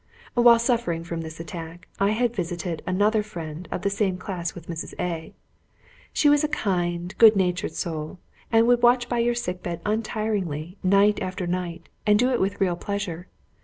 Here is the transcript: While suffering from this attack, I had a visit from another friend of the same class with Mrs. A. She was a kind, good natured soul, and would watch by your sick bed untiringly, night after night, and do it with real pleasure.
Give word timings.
While 0.33 0.57
suffering 0.57 1.03
from 1.03 1.21
this 1.21 1.39
attack, 1.39 1.87
I 1.99 2.09
had 2.09 2.31
a 2.31 2.33
visit 2.33 2.63
from 2.65 2.79
another 2.95 3.21
friend 3.21 3.67
of 3.71 3.83
the 3.83 3.89
same 3.91 4.17
class 4.17 4.55
with 4.55 4.67
Mrs. 4.67 4.95
A. 4.99 5.31
She 6.11 6.27
was 6.27 6.43
a 6.43 6.47
kind, 6.47 7.13
good 7.19 7.35
natured 7.35 7.73
soul, 7.75 8.17
and 8.51 8.65
would 8.65 8.81
watch 8.81 9.07
by 9.07 9.19
your 9.19 9.35
sick 9.35 9.61
bed 9.61 9.79
untiringly, 9.85 10.79
night 10.81 11.21
after 11.21 11.45
night, 11.45 11.87
and 12.07 12.17
do 12.17 12.31
it 12.31 12.41
with 12.41 12.59
real 12.59 12.75
pleasure. 12.75 13.27